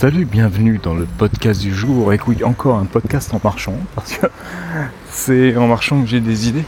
Salut, 0.00 0.26
bienvenue 0.26 0.78
dans 0.80 0.94
le 0.94 1.06
podcast 1.06 1.60
du 1.60 1.74
jour. 1.74 2.12
Écoute, 2.12 2.44
encore 2.44 2.78
un 2.78 2.84
podcast 2.84 3.34
en 3.34 3.40
marchant, 3.42 3.74
parce 3.96 4.12
que 4.12 4.26
c'est 5.10 5.56
en 5.56 5.66
marchant 5.66 6.02
que 6.02 6.06
j'ai 6.06 6.20
des 6.20 6.48
idées. 6.48 6.64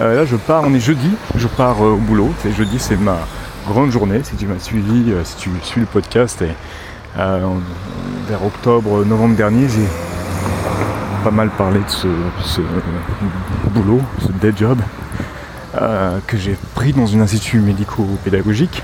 Euh, 0.00 0.16
là, 0.16 0.24
je 0.24 0.34
pars, 0.34 0.64
on 0.66 0.74
est 0.74 0.80
jeudi, 0.80 1.12
je 1.36 1.46
pars 1.46 1.80
euh, 1.80 1.92
au 1.92 1.96
boulot. 1.96 2.34
Jeudi, 2.56 2.80
c'est 2.80 2.96
ma 2.96 3.18
grande 3.68 3.92
journée. 3.92 4.20
Si 4.24 4.34
tu 4.34 4.48
m'as 4.48 4.58
suivi, 4.58 5.12
euh, 5.12 5.22
si 5.22 5.36
tu 5.36 5.50
suis 5.62 5.82
le 5.82 5.86
podcast, 5.86 6.42
et, 6.42 6.48
vers 7.16 8.44
octobre, 8.44 9.04
novembre 9.04 9.36
dernier, 9.36 9.68
j'ai 9.68 9.86
pas 11.22 11.30
mal 11.30 11.50
parlé 11.50 11.78
de 11.78 11.88
ce, 11.88 12.08
ce 12.42 12.62
boulot, 13.70 14.00
ce 14.18 14.32
day 14.32 14.52
job, 14.56 14.80
que 16.26 16.36
j'ai 16.36 16.56
pris 16.74 16.92
dans 16.92 17.06
une 17.06 17.20
institut 17.20 17.60
médico-pédagogique. 17.60 18.82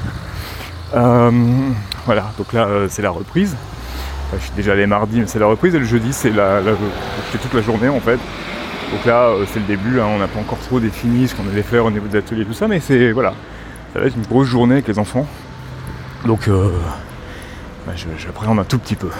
Voilà, 2.06 2.32
donc 2.38 2.52
là 2.52 2.66
euh, 2.66 2.86
c'est 2.88 3.02
la 3.02 3.10
reprise. 3.10 3.56
je 4.32 4.38
suis 4.38 4.52
déjà 4.56 4.72
allé 4.72 4.86
mardi, 4.86 5.20
mais 5.20 5.26
c'est 5.26 5.38
la 5.38 5.46
reprise 5.46 5.74
et 5.74 5.78
le 5.78 5.84
jeudi 5.84 6.12
c'est 6.12 6.30
toute 6.30 7.54
la 7.54 7.62
journée 7.62 7.88
en 7.88 8.00
fait. 8.00 8.18
Donc 8.92 9.04
là 9.04 9.28
euh, 9.28 9.44
c'est 9.52 9.60
le 9.60 9.66
début, 9.66 10.00
hein. 10.00 10.06
on 10.08 10.18
n'a 10.18 10.28
pas 10.28 10.40
encore 10.40 10.58
trop 10.58 10.80
défini 10.80 11.28
ce 11.28 11.34
qu'on 11.34 11.48
allait 11.48 11.62
faire 11.62 11.84
au 11.84 11.90
niveau 11.90 12.06
des 12.06 12.18
ateliers 12.18 12.44
tout 12.44 12.54
ça, 12.54 12.68
mais 12.68 12.80
c'est 12.80 13.12
voilà, 13.12 13.34
ça 13.92 14.00
va 14.00 14.06
être 14.06 14.16
une 14.16 14.26
grosse 14.26 14.48
journée 14.48 14.74
avec 14.74 14.88
les 14.88 14.98
enfants. 14.98 15.26
Donc 16.24 16.48
euh, 16.48 16.70
j'appréhende 18.18 18.58
un 18.58 18.64
tout 18.64 18.78
petit 18.78 18.96
peu. 18.96 19.10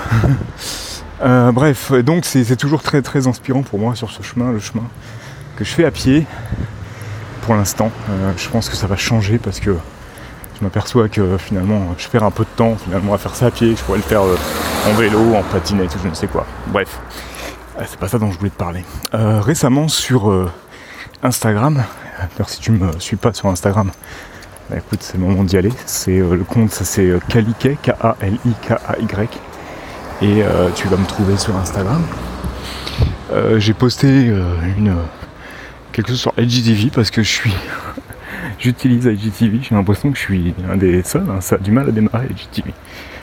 bref, 1.52 1.92
donc 1.92 2.24
c'est 2.24 2.56
toujours 2.56 2.82
très 2.82 3.02
très 3.02 3.26
inspirant 3.26 3.62
pour 3.62 3.78
moi 3.78 3.94
sur 3.94 4.10
ce 4.10 4.22
chemin, 4.22 4.52
le 4.52 4.58
chemin 4.58 4.84
que 5.56 5.64
je 5.64 5.70
fais 5.70 5.84
à 5.84 5.90
pied 5.90 6.26
pour 7.42 7.54
l'instant. 7.54 7.90
je 8.36 8.48
pense 8.48 8.70
que 8.70 8.76
ça 8.76 8.86
va 8.86 8.96
changer 8.96 9.38
parce 9.38 9.60
que 9.60 9.76
je 10.60 10.66
m'aperçois 10.66 11.08
que 11.08 11.38
finalement 11.38 11.94
je 11.96 12.06
perds 12.08 12.24
un 12.24 12.30
peu 12.30 12.44
de 12.44 12.50
temps 12.56 12.76
finalement 12.76 13.14
à 13.14 13.18
faire 13.18 13.34
ça 13.34 13.46
à 13.46 13.50
pied, 13.50 13.74
je 13.74 13.82
pourrais 13.82 13.98
le 13.98 14.04
faire 14.04 14.22
euh, 14.22 14.36
en 14.88 14.92
vélo, 14.94 15.34
en 15.34 15.42
patinette, 15.42 15.96
je 16.02 16.08
ne 16.08 16.14
sais 16.14 16.26
quoi. 16.26 16.46
Bref, 16.66 17.00
euh, 17.78 17.82
c'est 17.86 17.98
pas 17.98 18.08
ça 18.08 18.18
dont 18.18 18.30
je 18.30 18.38
voulais 18.38 18.50
te 18.50 18.58
parler. 18.58 18.84
Euh, 19.14 19.40
récemment 19.40 19.88
sur 19.88 20.50
Instagram, 21.22 21.82
alors 22.36 22.50
si 22.50 22.60
tu 22.60 22.72
me 22.72 22.98
suis 22.98 23.16
pas 23.16 23.32
sur 23.32 23.48
Instagram, 23.48 23.90
bah, 24.68 24.76
écoute 24.76 25.02
c'est 25.02 25.16
le 25.16 25.24
moment 25.24 25.44
d'y 25.44 25.56
aller. 25.56 25.72
C'est 25.86 26.18
le 26.18 26.44
compte, 26.44 26.70
ça 26.72 26.84
c'est 26.84 27.10
Kalike, 27.28 27.80
K-A-L-I-K-A-Y. 27.82 29.28
Et 30.22 30.44
tu 30.74 30.88
vas 30.88 30.96
me 30.98 31.06
trouver 31.06 31.38
sur 31.38 31.56
Instagram. 31.56 32.02
J'ai 33.56 33.72
posté 33.72 34.26
une 34.76 34.94
quelque 35.92 36.08
chose 36.08 36.20
sur 36.20 36.34
LGTV 36.36 36.90
parce 36.94 37.10
que 37.10 37.22
je 37.22 37.28
suis 37.28 37.54
J'utilise 38.60 39.06
IGTV, 39.06 39.60
j'ai 39.62 39.74
l'impression 39.74 40.10
que 40.10 40.18
je 40.18 40.22
suis 40.22 40.54
un 40.70 40.76
des 40.76 41.02
seuls, 41.02 41.24
hein, 41.30 41.40
ça 41.40 41.54
a 41.54 41.58
du 41.58 41.72
mal 41.72 41.88
à 41.88 41.92
démarrer 41.92 42.26
IGTV. 42.26 42.74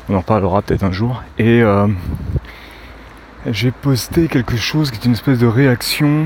On 0.10 0.16
en 0.16 0.24
parlera 0.24 0.64
peut-être 0.64 0.84
un 0.84 0.92
jour. 0.92 1.22
Et 1.38 1.62
euh, 1.62 1.88
j'ai 3.46 3.70
posté 3.70 4.30
quelque 4.30 4.58
chose 4.58 4.90
qui 4.90 5.00
est 5.00 5.06
une 5.06 5.12
espèce 5.12 5.38
de 5.38 5.46
réaction 5.46 6.26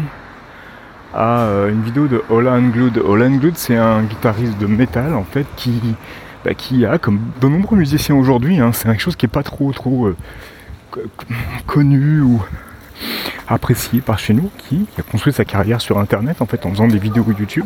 à 1.13 1.39
euh, 1.41 1.69
une 1.69 1.81
vidéo 1.81 2.07
de 2.07 2.23
Ola 2.29 2.57
Glood. 2.61 2.99
Ola 2.99 3.27
Glood, 3.27 3.57
c'est 3.57 3.75
un 3.75 4.03
guitariste 4.03 4.57
de 4.59 4.65
métal 4.65 5.13
en 5.13 5.25
fait 5.25 5.45
qui, 5.57 5.81
bah, 6.45 6.53
qui 6.53 6.85
a, 6.85 6.97
comme 6.97 7.19
de 7.41 7.47
nombreux 7.49 7.77
musiciens 7.77 8.15
aujourd'hui, 8.15 8.59
hein, 8.59 8.71
c'est 8.71 8.87
quelque 8.87 9.01
chose 9.01 9.17
qui 9.17 9.25
est 9.25 9.29
pas 9.29 9.43
trop 9.43 9.73
trop 9.73 10.07
euh, 10.07 10.15
connu 11.67 12.21
ou 12.21 12.41
apprécié 13.49 13.99
par 13.99 14.19
chez 14.19 14.33
nous, 14.33 14.49
qui 14.57 14.87
a 14.97 15.01
construit 15.01 15.33
sa 15.33 15.43
carrière 15.43 15.81
sur 15.81 15.99
internet 15.99 16.41
en 16.41 16.45
fait 16.45 16.65
en 16.65 16.69
faisant 16.69 16.87
des 16.87 16.97
vidéos 16.97 17.25
YouTube 17.37 17.66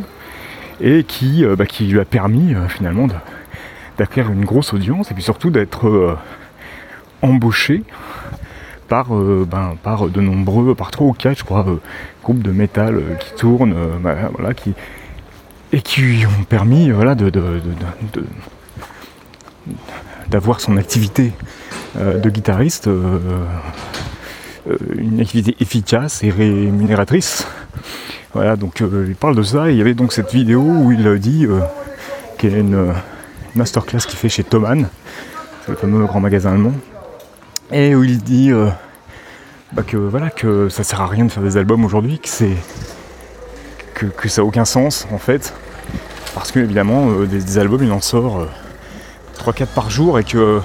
et 0.82 1.04
qui, 1.04 1.46
euh, 1.46 1.56
bah, 1.56 1.66
qui 1.66 1.86
lui 1.86 2.00
a 2.00 2.06
permis 2.06 2.54
euh, 2.54 2.68
finalement 2.68 3.08
d'acquérir 3.98 4.32
une 4.32 4.46
grosse 4.46 4.74
audience 4.74 5.12
et 5.12 5.14
puis 5.14 5.24
surtout 5.24 5.50
d'être 5.50 5.88
euh, 5.88 6.18
embauché 7.22 7.84
par, 8.88 9.08
ben, 9.10 9.76
par 9.82 10.10
de 10.10 10.22
nombreux, 10.22 10.76
par 10.76 10.92
trois 10.92 11.08
ou 11.08 11.14
quatre, 11.14 11.40
je 11.40 11.44
crois, 11.44 11.66
groupes 12.24 12.44
de 12.44 12.52
métal 12.52 13.02
qui 13.20 13.34
tournent, 13.34 13.74
bah, 14.00 14.16
voilà, 14.38 14.52
et 15.74 15.82
qui 15.82 16.02
lui 16.02 16.24
ont 16.28 16.44
permis 16.48 16.92
voilà, 16.92 17.16
d'avoir 20.30 20.60
son 20.60 20.78
activité 20.78 21.32
de 21.96 22.30
guitariste, 22.30 22.88
une 24.96 25.20
activité 25.20 25.56
efficace 25.60 26.24
et 26.24 26.30
rémunératrice. 26.30 27.48
Voilà, 28.36 28.58
donc 28.58 28.82
euh, 28.82 29.06
il 29.08 29.16
parle 29.16 29.34
de 29.34 29.44
ça. 29.44 29.70
Et 29.70 29.72
il 29.72 29.78
y 29.78 29.82
avait 29.82 29.94
donc 29.94 30.12
cette 30.12 30.34
vidéo 30.34 30.60
où 30.62 30.92
il 30.92 31.20
dit 31.20 31.46
euh, 31.46 31.62
qu'il 32.38 32.52
y 32.52 32.56
a 32.56 32.58
une, 32.58 32.94
masterclass 33.56 34.00
qu'il 34.00 34.20
fait 34.20 34.28
chez 34.28 34.44
Thomann, 34.44 34.90
le 35.70 35.76
fameux 35.76 36.04
grand 36.06 36.20
magasin 36.20 36.52
allemand, 36.52 36.74
et 37.72 37.96
où 37.96 38.04
il 38.04 38.22
dit 38.22 38.52
euh, 38.52 38.68
bah, 39.72 39.84
que 39.88 39.96
voilà 39.96 40.30
que 40.30 40.68
ça 40.68 40.84
sert 40.84 41.00
à 41.00 41.08
rien 41.08 41.24
de 41.24 41.32
faire 41.32 41.44
des 41.44 41.56
albums 41.56 41.86
aujourd'hui, 41.86 42.20
que 42.20 42.28
c'est 42.28 42.58
que, 43.94 44.28
ça 44.28 44.42
n'a 44.42 44.46
aucun 44.46 44.66
sens 44.66 45.08
en 45.14 45.18
fait, 45.18 45.54
parce 46.34 46.52
que 46.52 46.60
évidemment 46.60 47.22
des, 47.22 47.58
albums 47.58 47.84
il 47.84 47.92
en 47.94 48.02
sort 48.02 48.46
3-4 49.40 49.68
par 49.68 49.90
jour 49.90 50.20
et 50.20 50.26
que 50.26 50.60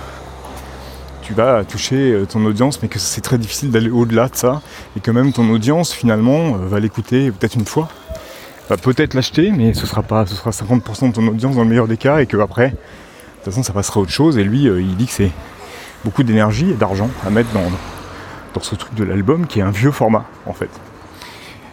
tu 1.31 1.37
vas 1.37 1.63
toucher 1.63 2.13
euh, 2.13 2.27
ton 2.27 2.45
audience, 2.45 2.83
mais 2.83 2.89
que 2.89 2.99
c'est 2.99 3.21
très 3.21 3.39
difficile 3.39 3.71
d'aller 3.71 3.89
au-delà 3.89 4.29
de 4.29 4.35
ça, 4.35 4.63
et 4.97 5.01
que 5.01 5.13
même 5.13 5.33
ton 5.33 5.49
audience 5.51 5.93
finalement 5.93 6.57
euh, 6.57 6.67
va 6.67 6.81
l'écouter 6.81 7.31
peut-être 7.31 7.55
une 7.55 7.67
fois, 7.67 7.89
va 8.69 8.77
peut-être 8.77 9.15
l'acheter, 9.15 9.53
mais 9.53 9.73
ce 9.73 9.87
sera 9.87 10.03
pas, 10.03 10.27
ce 10.27 10.35
sera 10.35 10.51
50% 10.51 11.11
de 11.11 11.15
ton 11.15 11.29
audience 11.29 11.55
dans 11.55 11.63
le 11.63 11.69
meilleur 11.69 11.87
des 11.87 11.99
cas, 11.99 12.19
et 12.19 12.27
que 12.27 12.37
après, 12.37 12.71
de 12.71 12.75
toute 13.37 13.45
façon, 13.45 13.63
ça 13.63 13.73
passera 13.73 14.01
à 14.01 14.03
autre 14.03 14.11
chose. 14.11 14.39
Et 14.39 14.43
lui, 14.43 14.67
euh, 14.67 14.81
il 14.81 14.97
dit 14.97 15.07
que 15.07 15.13
c'est 15.13 15.31
beaucoup 16.05 16.25
d'énergie 16.25 16.71
et 16.71 16.75
d'argent 16.75 17.09
à 17.25 17.31
mettre 17.31 17.53
dans, 17.53 17.71
dans 18.53 18.61
ce 18.61 18.75
truc 18.75 18.95
de 18.95 19.05
l'album 19.05 19.47
qui 19.47 19.61
est 19.61 19.63
un 19.63 19.71
vieux 19.71 19.93
format 19.93 20.25
en 20.47 20.53
fait. 20.53 20.71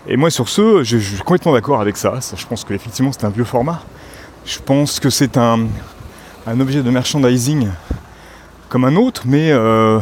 Et 0.07 0.17
moi 0.17 0.29
sur 0.29 0.50
ce, 0.50 0.84
je, 0.84 0.97
suis 0.97 1.17
complètement 1.17 1.53
d'accord 1.53 1.81
avec 1.81 1.97
ça. 1.97 2.19
Je 2.35 2.46
pense 2.46 2.63
qu'effectivement 2.63 3.12
c'est 3.12 3.25
un 3.25 3.29
vieux 3.29 3.46
format. 3.46 3.81
Je 4.46 4.59
pense 4.59 5.00
que 5.00 5.09
c'est 5.09 5.38
un, 5.38 5.67
un 6.46 6.59
objet 6.59 6.84
de 6.84 6.90
merchandising 6.91 7.69
comme 8.69 8.85
un 8.85 8.95
autre, 8.95 9.23
mais 9.25 9.51
euh, 9.51 10.00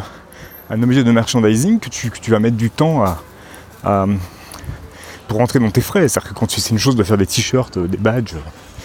un 0.70 0.84
objet 0.84 1.04
de 1.04 1.12
merchandising 1.12 1.80
que 1.80 1.90
tu, 1.90 2.32
vas 2.32 2.40
mettre 2.40 2.58
du 2.58 2.70
temps 2.70 3.04
à, 3.84 4.06
pour 5.28 5.38
rentrer 5.38 5.60
dans 5.60 5.72
tes 5.72 5.82
frais. 5.82 6.08
C'est-à-dire 6.08 6.34
que 6.34 6.40
quand 6.40 6.48
tu 6.48 6.60
c'est 6.60 6.72
une 6.72 6.80
chose 6.80 6.96
de 6.96 7.04
faire 7.04 7.18
des 7.18 7.28
t-shirts, 7.28 7.78
des 7.78 7.98
badges, 7.98 8.36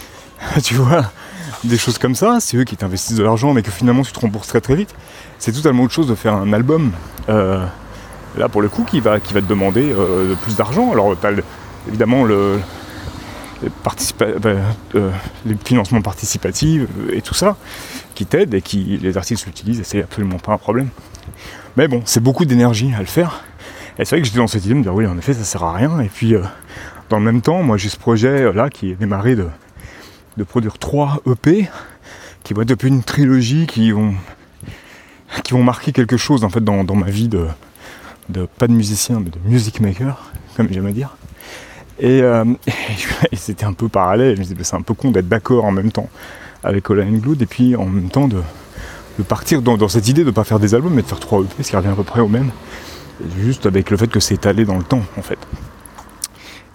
tu 0.63 0.75
vois, 0.75 1.05
des 1.65 1.79
choses 1.79 1.99
comme 1.99 2.15
ça, 2.15 2.39
c'est 2.41 2.57
eux 2.57 2.65
qui 2.65 2.77
t'investissent 2.77 3.17
de 3.17 3.23
l'argent, 3.23 3.53
mais 3.53 3.63
que 3.63 3.71
finalement 3.71 4.03
tu 4.03 4.13
te 4.13 4.21
rembourses 4.21 4.49
très 4.49 4.61
très 4.61 4.75
vite. 4.75 4.95
C'est 5.39 5.53
totalement 5.53 5.85
autre 5.85 5.95
chose 5.95 6.09
de 6.09 6.15
faire 6.15 6.35
un 6.35 6.53
album. 6.53 6.93
Euh, 7.29 7.65
là 8.37 8.49
pour 8.49 8.63
le 8.63 8.69
coup 8.69 8.85
qui 8.85 9.01
va, 9.01 9.21
qui 9.21 9.35
va 9.35 9.41
te 9.41 9.47
demander 9.47 9.93
euh, 9.93 10.35
plus 10.43 10.57
d'argent. 10.57 10.93
Alors 10.93 11.17
évidemment 11.89 12.25
le, 12.25 12.61
ben, 14.19 14.59
les 15.47 15.57
financements 15.65 16.03
participatifs 16.03 16.83
et 17.13 17.21
tout 17.21 17.35
ça 17.35 17.57
qui 18.15 18.27
t'aident 18.27 18.55
et 18.55 18.63
qui 18.63 18.99
les 19.01 19.17
artistes 19.17 19.47
l'utilisent 19.47 19.81
et 19.81 19.85
c'est 19.85 20.03
absolument 20.03 20.39
pas 20.39 20.53
un 20.53 20.59
problème. 20.59 20.89
Mais 21.77 21.89
bon, 21.89 22.03
c'est 22.05 22.23
beaucoup 22.23 22.45
d'énergie 22.45 22.93
à 22.95 23.01
le 23.01 23.07
faire. 23.07 23.45
Et 23.99 24.05
c'est 24.05 24.17
vrai 24.17 24.21
que 24.21 24.27
j'étais 24.27 24.39
dans 24.39 24.47
cette 24.47 24.65
idée 24.65 24.75
de 24.75 24.79
me 24.79 24.83
dire 24.83 24.95
oui, 24.95 25.07
en 25.07 25.17
effet, 25.19 25.35
ça 25.35 25.45
sert 25.45 25.63
à 25.63 25.75
rien. 25.75 26.01
Et 26.01 26.09
puis, 26.09 26.35
euh, 26.35 26.43
dans 27.11 27.19
le 27.19 27.25
même 27.25 27.43
temps, 27.43 27.63
moi 27.63 27.77
j'ai 27.77 27.89
ce 27.89 27.97
projet 27.99 28.43
euh, 28.43 28.53
là 28.53 28.71
qui 28.71 28.91
est 28.91 28.95
démarré 28.95 29.37
de, 29.37 29.49
de 30.37 30.45
produire 30.45 30.79
trois 30.79 31.21
EP 31.27 31.69
qui 32.43 32.55
vont 32.55 32.63
être 32.63 32.69
depuis 32.69 32.89
une 32.89 33.03
trilogie 33.03 33.67
qui 33.67 33.93
vont, 33.93 34.15
qui 35.45 35.53
vont 35.53 35.63
marquer 35.63 35.93
quelque 35.93 36.17
chose 36.17 36.45
en 36.45 36.49
fait 36.49 36.63
dans, 36.63 36.85
ma 36.95 37.11
vie 37.11 37.29
de, 37.29 37.47
de, 38.29 38.47
pas 38.47 38.67
de 38.67 38.73
musicien, 38.73 39.21
mais 39.21 39.31
de 39.31 39.39
music 39.45 39.81
maker, 39.81 40.33
comme 40.57 40.69
j'aime 40.71 40.87
à 40.87 40.93
dire. 40.93 41.17
Euh, 42.03 42.45
et, 43.33 43.37
c'était 43.37 43.65
un 43.65 43.73
peu 43.73 43.89
parallèle, 43.89 44.37
je 44.37 44.41
me 44.41 44.45
disais, 44.45 44.57
c'est 44.63 44.77
un 44.77 44.83
peu 44.83 44.95
con 44.95 45.11
d'être 45.11 45.29
d'accord 45.29 45.65
en 45.65 45.73
même 45.73 45.93
temps 45.93 46.09
avec 46.63 46.85
Colin 46.85 47.11
Glood 47.13 47.41
et 47.43 47.47
puis 47.47 47.77
en 47.77 47.87
même 47.87 48.11
temps 48.11 48.29
de, 48.29 48.43
partir 49.29 49.63
dans, 49.63 49.89
cette 49.89 50.09
idée 50.09 50.23
de 50.23 50.29
ne 50.29 50.35
pas 50.35 50.45
faire 50.45 50.59
des 50.59 50.75
albums 50.75 50.95
mais 50.95 51.03
de 51.03 51.07
faire 51.07 51.21
trois 51.21 51.41
EP, 51.41 51.63
ce 51.63 51.71
qui 51.71 51.77
revient 51.77 51.89
à 51.89 51.95
peu 51.95 52.05
près 52.05 52.21
au 52.21 52.29
même. 52.29 52.51
juste 53.39 53.67
avec 53.67 53.91
le 53.91 53.97
fait 53.97 54.09
que 54.09 54.21
c'est 54.21 54.35
étalé 54.35 54.65
dans 54.65 54.77
le 54.77 54.85
temps 54.85 55.03
en 55.17 55.23
fait. 55.23 55.39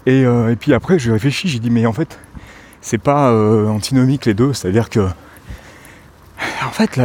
Et, 0.06 0.24
euh, 0.25 0.56
puis 0.60 0.74
après 0.74 1.00
je 1.00 1.12
réfléchis, 1.12 1.48
j'ai 1.48 1.60
dit 1.60 1.69
mais 1.69 1.86
en 1.86 1.94
fait 1.94 2.19
c'est 2.81 3.00
pas 3.00 3.31
euh, 3.31 3.68
antinomique 3.68 4.25
les 4.25 4.36
deux, 4.36 4.54
c'est-à-dire 4.54 4.89
que 4.89 5.07
en 6.63 6.72
fait 6.72 7.00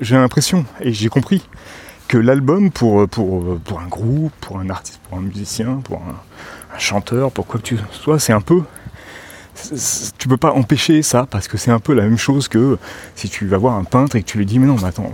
j'ai 0.00 0.16
l'impression 0.16 0.64
et 0.80 0.92
j'ai 0.92 1.08
compris 1.08 1.46
que 2.08 2.18
l'album 2.18 2.70
pour, 2.70 3.08
pour 3.08 3.80
un 3.80 3.86
groupe, 3.86 4.32
pour 4.40 4.58
un 4.58 4.70
artiste, 4.70 5.00
pour 5.08 5.18
un 5.18 5.22
musicien, 5.22 5.80
pour 5.84 5.98
un, 5.98 6.16
chanteur, 6.78 7.30
pour 7.30 7.46
quoi 7.46 7.60
que 7.60 7.64
tu 7.64 7.78
sois, 7.90 8.18
c'est 8.18 8.32
un 8.32 8.40
peu. 8.40 8.62
Tu 10.18 10.26
peux 10.26 10.36
pas 10.36 10.52
empêcher 10.52 11.02
ça 11.02 11.26
parce 11.30 11.46
que 11.46 11.56
c'est 11.56 11.70
un 11.70 11.78
peu 11.78 11.94
la 11.94 12.02
même 12.02 12.18
chose 12.18 12.48
que 12.48 12.76
si 13.14 13.28
tu 13.28 13.46
vas 13.46 13.56
voir 13.56 13.74
un 13.74 13.84
peintre 13.84 14.16
et 14.16 14.22
que 14.22 14.26
tu 14.26 14.36
lui 14.36 14.46
dis 14.46 14.58
mais 14.58 14.66
non 14.66 14.74
mais 14.74 14.88
attends 14.88 15.12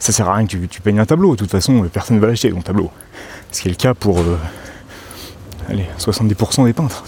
ça 0.00 0.10
sert 0.12 0.28
à 0.28 0.34
rien 0.34 0.44
que 0.44 0.56
tu, 0.56 0.80
peignes 0.80 0.98
un 0.98 1.06
tableau. 1.06 1.32
De 1.32 1.36
toute 1.36 1.52
façon 1.52 1.88
personne 1.92 2.16
ne 2.16 2.20
va 2.20 2.26
l'acheter 2.26 2.50
ton 2.50 2.62
tableau. 2.62 2.90
Ce 3.52 3.62
qui 3.62 3.68
est 3.68 3.70
le 3.70 3.76
cas 3.76 3.94
pour 3.94 4.18
euh, 4.18 4.36
allez 5.68 5.86
70% 6.00 6.64
des 6.64 6.72
peintres 6.72 7.04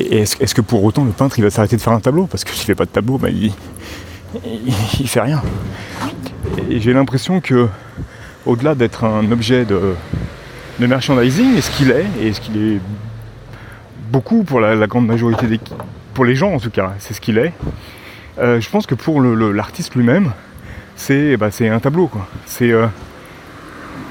et 0.00 0.18
est-ce, 0.18 0.54
que 0.54 0.60
pour 0.60 0.84
autant 0.84 1.04
le 1.04 1.10
peintre 1.10 1.38
il 1.38 1.42
va 1.42 1.50
s'arrêter 1.50 1.76
de 1.76 1.80
faire 1.80 1.92
un 1.92 2.00
tableau? 2.00 2.26
Parce 2.26 2.44
que 2.44 2.50
s'il 2.52 2.66
fait 2.66 2.74
pas 2.74 2.84
de 2.84 2.90
tableau 2.90 3.18
bah, 3.18 3.30
il, 3.30 3.52
il, 5.00 5.08
fait 5.08 5.20
rien. 5.20 5.42
Et 6.70 6.80
j'ai 6.80 6.92
l'impression 6.92 7.40
que, 7.40 7.68
au-delà 8.46 8.74
d'être 8.74 9.04
un 9.04 9.30
objet 9.32 9.64
de, 9.64 9.94
de 10.78 10.86
merchandising, 10.86 11.56
et 11.56 11.60
ce 11.60 11.70
qu'il 11.70 11.90
est, 11.90 12.06
et 12.20 12.32
ce 12.32 12.40
qu'il 12.40 12.56
est 12.56 12.80
beaucoup 14.10 14.44
pour 14.44 14.60
la, 14.60 14.86
grande 14.86 15.06
majorité 15.06 15.46
des 15.46 15.60
pour 16.14 16.24
les 16.24 16.34
gens 16.34 16.52
en 16.52 16.58
tout 16.58 16.70
cas, 16.70 16.94
c'est 16.98 17.14
ce 17.14 17.20
qu'il 17.20 17.38
est. 17.38 17.52
Euh, 18.38 18.60
je 18.60 18.68
pense 18.70 18.86
que 18.86 18.94
pour 18.94 19.20
l'artiste 19.20 19.94
lui-même, 19.94 20.32
c'est 20.96 21.36
bah, 21.36 21.50
un 21.60 21.78
tableau. 21.78 22.10
C'est 22.46 22.72
euh, 22.72 22.86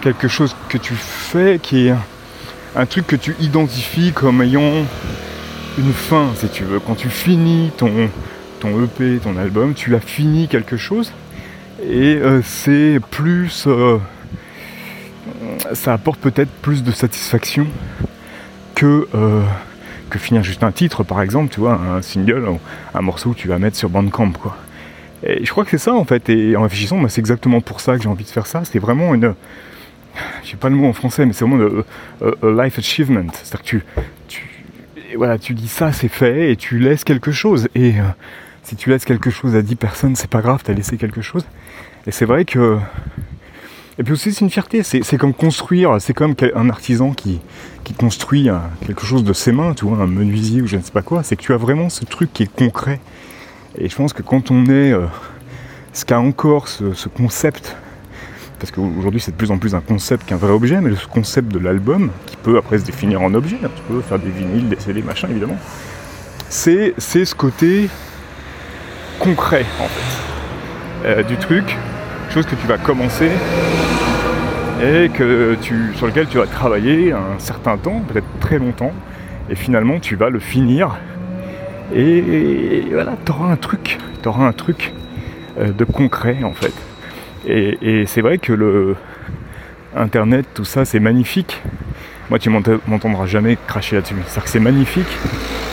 quelque 0.01 0.27
chose 0.27 0.55
que 0.69 0.77
tu 0.77 0.93
fais 0.93 1.59
qui 1.61 1.87
est 1.87 1.95
un 2.75 2.85
truc 2.85 3.07
que 3.07 3.15
tu 3.15 3.35
identifies 3.39 4.11
comme 4.13 4.41
ayant 4.41 4.85
une 5.77 5.93
fin, 5.93 6.27
si 6.35 6.47
tu 6.47 6.63
veux. 6.63 6.79
Quand 6.79 6.95
tu 6.95 7.09
finis 7.09 7.71
ton, 7.77 8.09
ton 8.59 8.83
EP, 8.83 9.19
ton 9.21 9.37
album, 9.37 9.73
tu 9.73 9.95
as 9.95 9.99
fini 9.99 10.47
quelque 10.47 10.77
chose 10.77 11.11
et 11.81 12.15
euh, 12.15 12.41
c'est 12.43 12.99
plus. 13.11 13.67
Euh, 15.67 15.75
ça 15.75 15.93
apporte 15.93 16.19
peut-être 16.19 16.51
plus 16.61 16.83
de 16.83 16.91
satisfaction 16.91 17.67
que, 18.75 19.07
euh, 19.15 19.43
que 20.09 20.19
finir 20.19 20.43
juste 20.43 20.63
un 20.63 20.71
titre, 20.71 21.03
par 21.03 21.21
exemple, 21.21 21.53
tu 21.53 21.59
vois, 21.59 21.73
un 21.73 22.01
single, 22.01 22.45
un 22.93 23.01
morceau 23.01 23.31
que 23.31 23.37
tu 23.37 23.47
vas 23.47 23.59
mettre 23.59 23.77
sur 23.77 23.89
Bandcamp, 23.89 24.33
quoi. 24.33 24.57
Et 25.23 25.43
je 25.43 25.49
crois 25.49 25.63
que 25.63 25.71
c'est 25.71 25.79
ça 25.79 25.95
en 25.95 26.05
fait, 26.05 26.29
et 26.29 26.55
en 26.55 26.61
réfléchissant, 26.61 27.05
c'est 27.07 27.19
exactement 27.19 27.59
pour 27.59 27.81
ça 27.81 27.97
que 27.97 28.03
j'ai 28.03 28.09
envie 28.09 28.23
de 28.23 28.29
faire 28.29 28.45
ça. 28.45 28.61
C'est 28.65 28.77
vraiment 28.77 29.15
une, 29.15 29.33
je 30.43 30.51
sais 30.51 30.57
pas 30.57 30.69
le 30.69 30.75
mot 30.75 30.87
en 30.87 30.93
français, 30.93 31.25
mais 31.25 31.33
c'est 31.33 31.43
vraiment 31.43 31.83
un 32.21 32.63
life 32.63 32.77
achievement. 32.77 33.25
C'est-à-dire 33.33 33.61
que 33.61 33.65
tu, 33.65 33.83
tu, 34.27 34.43
voilà, 35.15 35.39
tu 35.39 35.55
dis 35.55 35.67
ça, 35.67 35.91
c'est 35.91 36.07
fait, 36.07 36.51
et 36.51 36.55
tu 36.55 36.77
laisses 36.77 37.03
quelque 37.03 37.31
chose. 37.31 37.67
Et 37.73 37.95
si 38.61 38.75
tu 38.75 38.91
laisses 38.91 39.05
quelque 39.05 39.31
chose 39.31 39.55
à 39.55 39.63
10 39.63 39.75
personnes, 39.75 40.15
c'est 40.15 40.29
pas 40.29 40.41
grave, 40.41 40.61
tu 40.63 40.69
as 40.69 40.75
laissé 40.75 40.97
quelque 40.97 41.21
chose. 41.21 41.45
Et 42.05 42.11
c'est 42.11 42.25
vrai 42.25 42.45
que. 42.45 42.77
Et 43.99 44.03
puis 44.03 44.13
aussi, 44.13 44.31
c'est 44.31 44.41
une 44.41 44.51
fierté. 44.51 44.83
C'est 44.83 45.17
comme 45.17 45.33
construire, 45.33 45.97
c'est 45.99 46.13
comme 46.13 46.35
un 46.55 46.69
artisan 46.69 47.13
qui, 47.13 47.39
qui 47.83 47.93
construit 47.93 48.49
quelque 48.85 49.05
chose 49.05 49.23
de 49.23 49.33
ses 49.33 49.51
mains, 49.51 49.73
tu 49.73 49.85
vois, 49.85 49.97
un 49.97 50.07
menuisier 50.07 50.61
ou 50.61 50.67
je 50.67 50.77
ne 50.77 50.81
sais 50.81 50.91
pas 50.91 51.01
quoi. 51.01 51.23
C'est 51.23 51.35
que 51.35 51.41
tu 51.41 51.53
as 51.53 51.57
vraiment 51.57 51.89
ce 51.89 52.05
truc 52.05 52.31
qui 52.31 52.43
est 52.43 52.55
concret. 52.55 52.99
Et 53.77 53.89
je 53.89 53.95
pense 53.95 54.13
que 54.13 54.21
quand 54.21 54.51
on 54.51 54.65
est. 54.65 54.91
Euh, 54.91 55.05
ce 55.97 56.05
qu'a 56.05 56.19
encore 56.19 56.67
ce, 56.67 57.07
concept, 57.09 57.75
parce 58.59 58.71
qu'aujourd'hui 58.71 59.19
c'est 59.19 59.31
de 59.31 59.35
plus 59.35 59.49
en 59.49 59.57
plus 59.57 59.73
un 59.73 59.81
concept 59.81 60.27
qu'un 60.27 60.35
vrai 60.35 60.51
objet, 60.51 60.79
mais 60.79 60.95
ce 60.95 61.07
concept 61.07 61.51
de 61.51 61.57
l'album, 61.57 62.11
qui 62.27 62.35
peut 62.37 62.57
après 62.57 62.77
se 62.77 62.85
définir 62.85 63.23
en 63.23 63.33
objet, 63.33 63.57
tu 63.57 63.81
peux 63.87 64.01
faire 64.01 64.19
des 64.19 64.29
vinyles, 64.29 64.69
des 64.69 64.79
CD, 64.79 65.01
machin 65.01 65.27
évidemment, 65.31 65.57
c'est 66.49 66.93
ce 66.99 67.33
côté 67.33 67.89
concret 69.19 69.65
en 69.79 69.87
fait 69.87 71.07
euh, 71.07 71.23
du 71.23 71.35
truc, 71.37 71.75
chose 72.31 72.45
que 72.45 72.55
tu 72.55 72.67
vas 72.67 72.77
commencer 72.77 73.31
et 74.81 75.09
que 75.09 75.55
tu, 75.61 75.93
sur 75.95 76.07
lequel 76.07 76.27
tu 76.27 76.37
vas 76.37 76.45
travailler 76.45 77.11
un 77.11 77.39
certain 77.39 77.77
temps, 77.77 78.01
peut-être 78.07 78.27
très 78.39 78.59
longtemps, 78.59 78.93
et 79.49 79.55
finalement 79.55 79.99
tu 79.99 80.15
vas 80.15 80.29
le 80.29 80.39
finir 80.39 80.97
et, 81.95 82.83
voilà, 82.91 83.13
tu 83.25 83.31
auras 83.31 83.51
un 83.51 83.55
truc, 83.55 83.97
tu 84.21 84.27
auras 84.27 84.45
un 84.45 84.51
truc 84.51 84.93
euh, 85.59 85.71
de 85.71 85.83
concret 85.85 86.43
en 86.43 86.53
fait. 86.53 86.73
Et, 87.47 88.05
c'est 88.07 88.21
vrai 88.21 88.39
que 88.39 88.51
le 88.51 88.95
internet, 89.95 90.45
tout 90.53 90.65
ça, 90.65 90.83
c'est 90.83 90.99
magnifique. 90.99 91.61
Moi, 92.29 92.39
tu 92.39 92.49
m'entendras 92.49 93.25
jamais 93.25 93.57
cracher 93.67 93.95
là-dessus. 93.95 94.15
C'est-à-dire 94.25 94.43
que 94.43 94.49
c'est 94.49 94.59
magnifique 94.59 95.07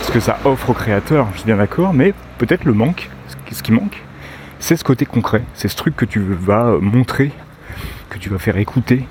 ce 0.03 0.12
que 0.12 0.21
ça 0.21 0.39
offre 0.45 0.71
aux 0.71 0.75
créateurs, 0.75 1.27
je 1.33 1.39
suis 1.39 1.47
bien 1.47 1.57
d'accord, 1.57 1.93
mais 1.93 2.15
peut-être 2.39 2.65
le 2.65 2.75
manque, 2.75 3.11
ce 3.50 3.62
qui 3.62 3.73
manque, 3.73 4.03
c'est 4.61 4.77
ce 4.77 4.85
côté 4.85 5.05
concret, 5.05 5.43
c'est 5.55 5.69
ce 5.69 5.77
truc 5.77 5.97
que 5.97 6.05
tu 6.05 6.21
vas 6.21 6.77
montrer, 6.81 7.33
que 8.11 8.19
tu 8.19 8.29
vas 8.29 8.39
faire 8.39 8.56
écouter, 8.56 9.05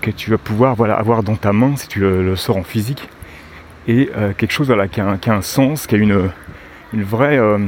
que 0.00 0.10
tu 0.10 0.30
vas 0.30 0.38
pouvoir 0.38 0.80
avoir 0.80 1.22
dans 1.22 1.36
ta 1.36 1.52
main 1.52 1.76
si 1.76 1.88
tu 1.88 2.00
le, 2.00 2.36
sors 2.36 2.56
en 2.56 2.62
physique, 2.62 3.08
et 3.86 4.10
euh, 4.16 4.32
quelque 4.36 4.52
chose 4.52 4.68
voilà, 4.68 4.88
qui, 4.88 5.00
a 5.00 5.18
un, 5.26 5.42
sens, 5.42 5.86
qui 5.86 5.94
a 5.94 5.98
une, 5.98 6.30
vraie 6.92 7.38
euh, 7.38 7.58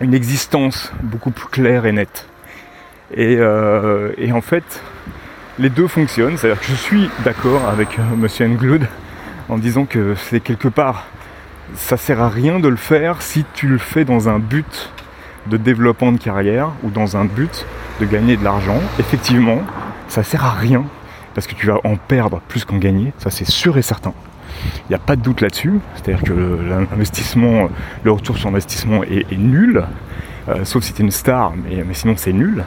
existence 0.00 0.92
beaucoup 1.02 1.30
plus 1.30 1.48
claire 1.48 1.86
et 1.86 1.92
nette. 1.92 2.28
Et, 3.14 3.36
euh, 3.38 4.12
et 4.16 4.32
en 4.32 4.40
fait, 4.40 4.82
les 5.58 5.68
deux 5.68 5.88
fonctionnent, 5.88 6.36
c'est-à-dire 6.36 6.60
que 6.60 6.66
je 6.66 6.74
suis 6.74 7.10
d'accord 7.24 7.68
avec 7.68 7.98
Monsieur 8.16 8.46
Engloud 8.46 8.86
en 9.48 9.58
disant 9.58 9.84
que 9.84 10.14
c'est 10.14 10.40
quelque 10.40 10.68
part, 10.68 11.06
ça 11.74 11.96
sert 11.96 12.20
à 12.20 12.28
rien 12.28 12.58
de 12.58 12.68
le 12.68 12.76
faire 12.76 13.22
si 13.22 13.44
tu 13.54 13.66
le 13.66 13.78
fais 13.78 14.04
dans 14.04 14.28
un 14.28 14.38
but 14.38 14.90
de 15.46 15.56
développement 15.56 16.12
de 16.12 16.18
carrière 16.18 16.70
ou 16.82 16.90
dans 16.90 17.16
un 17.16 17.24
but 17.24 17.66
de 18.00 18.06
gagner 18.06 18.36
de 18.36 18.44
l'argent, 18.44 18.80
effectivement, 18.98 19.60
ça 20.08 20.22
sert 20.22 20.44
à 20.44 20.52
rien 20.52 20.84
parce 21.34 21.46
que 21.46 21.54
tu 21.54 21.66
vas 21.66 21.78
en 21.84 21.96
perdre 21.96 22.40
plus 22.48 22.64
qu'en 22.64 22.78
gagner, 22.78 23.12
ça 23.18 23.30
c'est 23.30 23.48
sûr 23.48 23.78
et 23.78 23.82
certain. 23.82 24.12
Il 24.88 24.90
n'y 24.90 24.94
a 24.94 24.98
pas 24.98 25.16
de 25.16 25.22
doute 25.22 25.40
là-dessus, 25.40 25.72
c'est-à-dire 25.94 26.22
que 26.22 26.32
l'investissement, 26.90 27.68
le 28.04 28.12
retour 28.12 28.36
sur 28.36 28.48
investissement 28.48 29.02
est, 29.02 29.36
nul, 29.36 29.82
euh, 30.48 30.64
sauf 30.64 30.84
si 30.84 30.92
tu 30.92 31.02
es 31.02 31.04
une 31.04 31.10
star, 31.10 31.52
mais, 31.56 31.82
sinon 31.94 32.14
c'est 32.16 32.32
nul. 32.32 32.64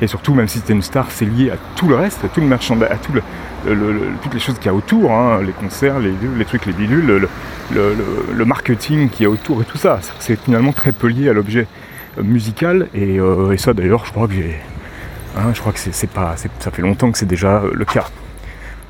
Et 0.00 0.06
surtout, 0.06 0.34
même 0.34 0.48
si 0.48 0.60
tu 0.60 0.72
es 0.72 0.74
une 0.74 0.82
star, 0.82 1.06
c'est 1.10 1.26
lié 1.26 1.50
à 1.50 1.56
tout 1.76 1.88
le 1.88 1.94
reste, 1.94 2.24
à 2.24 2.28
tout 2.28 2.40
le 2.40 2.46
merchandising, 2.46 2.90
à 2.90 2.96
toutes 2.96 4.34
les 4.34 4.40
choses 4.40 4.56
qu'il 4.56 4.66
y 4.66 4.70
a 4.70 4.74
autour, 4.74 5.12
hein, 5.12 5.40
les 5.44 5.52
concerts, 5.52 5.98
les, 5.98 6.12
les, 6.36 6.44
trucs, 6.44 6.66
les 6.66 6.72
bidules, 6.72 7.28
le, 7.72 8.44
marketing 8.44 9.08
qu'il 9.08 9.24
y 9.24 9.26
a 9.26 9.30
autour 9.30 9.62
et 9.62 9.64
tout 9.64 9.78
ça. 9.78 10.00
C'est 10.18 10.40
finalement 10.40 10.72
très 10.72 10.92
peu 10.92 11.08
lié 11.08 11.28
à 11.28 11.32
l'objet 11.32 11.66
musical 12.22 12.88
euh, 12.94 13.52
et, 13.52 13.58
ça 13.58 13.72
d'ailleurs 13.74 14.04
je 14.04 14.12
crois 14.12 14.26
que 14.26 14.34
j'ai 14.34 14.56
hein, 15.36 15.52
je 15.52 15.60
crois 15.60 15.72
que 15.72 15.78
c'est 15.78 16.10
pas 16.10 16.34
ça 16.36 16.70
fait 16.70 16.82
longtemps 16.82 17.10
que 17.12 17.18
c'est 17.18 17.26
déjà 17.26 17.62
euh, 17.62 17.70
le 17.74 17.84
cas. 17.84 18.08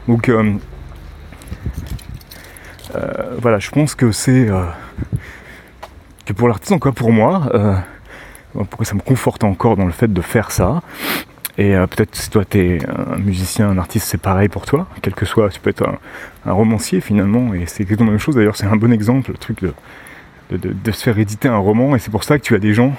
Donc 0.09 0.29
euh, 0.29 0.55
voilà 3.41 3.59
je 3.59 3.71
pense 3.71 3.95
que 3.95 4.13
c'est 4.13 4.49
que 6.25 6.33
pour 6.33 6.49
l'artiste 6.49 6.79
quoi 6.79 6.93
pour 6.93 7.13
moi 7.13 7.51
pourquoi 8.55 8.87
ça 8.87 8.95
me 8.95 9.01
conforte 9.01 9.45
encore 9.45 9.77
dans 9.77 9.85
le 9.85 9.93
fait 9.93 10.13
de 10.13 10.21
faire 10.21 10.51
ça. 10.51 10.81
Et 11.59 11.73
peut-être 11.73 12.15
si 12.15 12.29
toi 12.31 12.45
tu 12.45 12.59
es 12.59 12.79
un 12.87 13.17
musicien, 13.17 13.71
un 13.71 13.79
artiste, 13.79 14.09
c'est 14.09 14.21
pareil 14.21 14.49
pour 14.49 14.67
toi, 14.67 14.87
quel 15.01 15.15
que 15.15 15.25
soit, 15.25 15.49
tu 15.49 15.59
peux 15.59 15.71
être 15.71 15.87
un, 16.45 16.53
romancier 16.53 17.01
finalement, 17.01 17.55
et 17.55 17.65
c'est 17.67 17.83
exactement 17.83 18.09
la 18.09 18.13
même 18.13 18.21
chose. 18.21 18.35
D'ailleurs, 18.35 18.57
c'est 18.57 18.67
un 18.67 18.77
bon 18.77 18.93
exemple, 18.93 19.31
le 19.33 19.39
truc 19.39 19.63
de, 19.63 19.73
de, 20.51 20.93
se 20.93 21.03
faire 21.03 21.19
éditer 21.19 21.49
un 21.49 21.57
roman 21.57 21.97
et 21.97 21.99
c'est 21.99 22.11
pour 22.11 22.25
ça 22.25 22.39
que 22.39 22.45
tu 22.45 22.55
as 22.55 22.59
des 22.59 22.75
gens 22.75 22.95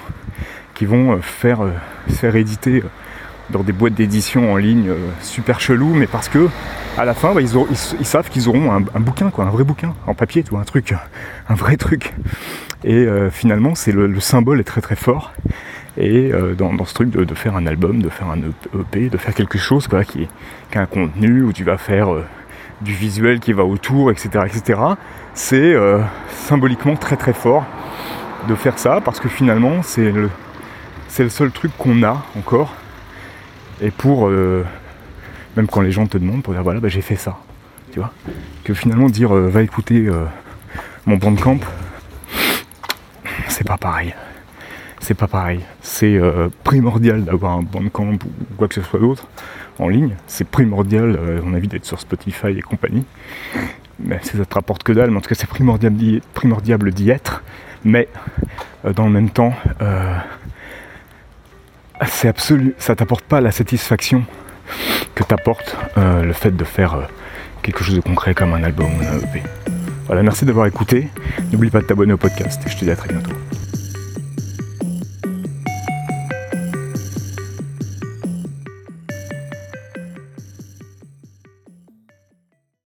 qui 0.74 0.86
vont 0.86 1.12
euh, 1.12 1.20
faire, 1.20 1.62
euh, 1.62 1.72
se 2.08 2.14
faire 2.14 2.36
éditer 2.36 2.82
euh, 2.82 2.88
dans 3.50 3.62
des 3.62 3.72
boîtes 3.72 3.94
d'édition 3.94 4.52
en 4.52 4.56
ligne 4.56 4.90
super 5.22 5.58
chelou 5.58 5.94
mais 5.94 6.06
parce 6.06 6.28
que 6.28 6.48
à 6.98 7.06
la 7.06 7.14
fin 7.14 7.34
bah, 7.34 7.40
ils, 7.40 8.06
savent 8.06 8.28
qu'ils 8.28 8.48
auront 8.48 8.70
un, 8.72 9.00
bouquin 9.00 9.30
quoi 9.30 9.46
un 9.46 9.50
vrai 9.50 9.64
bouquin 9.64 9.94
en 10.06 10.14
papier 10.14 10.44
vois 10.50 10.60
un 10.60 10.64
truc 10.64 10.92
un 11.48 11.54
vrai 11.54 11.78
truc. 11.78 12.12
Et 12.84 13.06
finalement 13.30 13.74
c'est 13.74 13.92
le, 13.92 14.20
symbole 14.20 14.60
est 14.60 14.64
très 14.64 14.82
très 14.82 14.96
fort. 14.96 15.32
Et 15.96 16.30
dans, 16.58 16.84
ce 16.84 16.92
truc 16.92 17.08
de, 17.08 17.34
faire 17.34 17.56
un 17.56 17.66
album 17.66 18.02
de 18.02 18.10
faire 18.10 18.28
un 18.28 18.38
EP 18.78 19.08
de 19.08 19.16
faire 19.16 19.32
quelque 19.32 19.56
chose 19.56 19.88
quoi, 19.88 20.04
qui, 20.04 20.28
qui 20.70 20.78
a 20.78 20.82
un 20.82 20.86
contenu 20.86 21.42
où 21.42 21.54
tu 21.54 21.64
vas 21.64 21.78
faire 21.78 22.08
du 22.80 22.92
visuel 22.92 23.40
qui 23.40 23.52
va 23.52 23.64
autour, 23.64 24.10
etc. 24.10 24.44
etc. 24.46 24.80
C'est 25.34 25.56
euh, 25.56 26.00
symboliquement 26.30 26.96
très 26.96 27.16
très 27.16 27.32
fort 27.32 27.64
de 28.48 28.54
faire 28.54 28.78
ça 28.78 29.00
parce 29.00 29.20
que 29.20 29.28
finalement 29.28 29.82
c'est 29.82 30.12
le, 30.12 30.30
seul 31.08 31.50
truc 31.50 31.72
qu'on 31.76 32.02
a 32.02 32.24
encore. 32.36 32.74
Et 33.80 33.90
pour, 33.90 34.28
euh, 34.28 34.64
même 35.56 35.66
quand 35.66 35.80
les 35.80 35.92
gens 35.92 36.06
te 36.06 36.18
demandent, 36.18 36.42
pour 36.42 36.54
dire 36.54 36.62
voilà, 36.62 36.80
bah, 36.80 36.88
j'ai 36.88 37.02
fait 37.02 37.16
ça, 37.16 37.38
tu 37.92 38.00
vois, 38.00 38.12
que 38.64 38.74
finalement 38.74 39.08
dire 39.08 39.34
euh, 39.34 39.48
va 39.48 39.62
écouter 39.62 40.08
mon 41.06 41.16
bandcamp, 41.16 41.60
c'est 43.48 43.66
pas 43.66 43.76
pareil. 43.76 44.14
C'est 45.00 45.14
pas 45.14 45.28
pareil. 45.28 45.60
C'est 45.80 46.20
primordial 46.64 47.24
d'avoir 47.24 47.52
un 47.52 47.62
bandcamp 47.62 48.14
ou 48.14 48.54
quoi 48.56 48.68
que 48.68 48.74
ce 48.74 48.82
soit 48.82 49.00
d'autre 49.00 49.26
en 49.78 49.88
ligne. 49.88 50.14
C'est 50.26 50.46
primordial, 50.46 51.16
euh, 51.18 51.40
on 51.44 51.54
a 51.54 51.56
envie 51.56 51.68
d'être 51.68 51.84
sur 51.84 52.00
Spotify 52.00 52.48
et 52.48 52.62
compagnie. 52.62 53.04
Mais 54.00 54.20
ça 54.22 54.44
te 54.44 54.54
rapporte 54.54 54.82
que 54.82 54.92
dalle, 54.92 55.10
mais 55.10 55.18
en 55.18 55.20
tout 55.20 55.28
cas 55.28 55.34
c'est 55.34 55.48
primordial, 55.48 55.92
primordial 56.34 56.78
d'y 56.92 57.10
être. 57.10 57.42
Mais 57.84 58.08
euh, 58.84 58.92
dans 58.92 59.06
le 59.06 59.12
même 59.12 59.30
temps, 59.30 59.52
euh, 59.82 60.16
c'est 62.06 62.28
absolu, 62.28 62.74
ça 62.78 62.94
t'apporte 62.94 63.24
pas 63.24 63.40
la 63.40 63.50
satisfaction 63.50 64.24
que 65.14 65.24
t'apporte 65.24 65.76
le 65.96 66.32
fait 66.32 66.54
de 66.54 66.62
faire 66.62 67.08
quelque 67.62 67.82
chose 67.82 67.96
de 67.96 68.00
concret 68.00 68.34
comme 68.34 68.52
un 68.52 68.62
album 68.62 68.86
ou 68.86 69.00
un 69.00 69.18
EP. 69.18 69.42
Voilà, 70.06 70.22
merci 70.22 70.44
d'avoir 70.44 70.66
écouté. 70.66 71.08
N'oublie 71.50 71.70
pas 71.70 71.80
de 71.80 71.86
t'abonner 71.86 72.12
au 72.12 72.18
podcast 72.18 72.62
et 72.66 72.70
je 72.70 72.76
te 72.76 72.84
dis 72.84 72.90
à 72.90 72.96
très 72.96 73.08
bientôt. 73.08 73.32